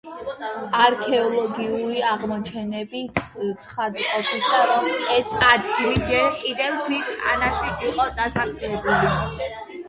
არქეოლოგიური 0.83 1.99
აღმოჩენები 2.11 3.01
ცხადყოფს, 3.65 4.47
რომ 4.71 4.89
ეს 5.17 5.35
ადგილები 5.51 6.01
ჯერ 6.09 6.27
კიდევ 6.41 6.79
ქვის 6.89 7.13
ხანაში 7.21 7.71
იყო 7.93 8.09
დასახლებული. 8.23 9.47